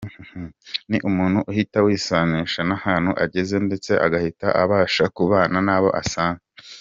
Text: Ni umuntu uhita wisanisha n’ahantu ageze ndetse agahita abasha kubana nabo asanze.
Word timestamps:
Ni 0.89 0.97
umuntu 1.09 1.39
uhita 1.51 1.77
wisanisha 1.85 2.61
n’ahantu 2.69 3.11
ageze 3.25 3.55
ndetse 3.67 3.91
agahita 4.05 4.47
abasha 4.63 5.03
kubana 5.15 5.57
nabo 5.67 5.89
asanze. 6.01 6.45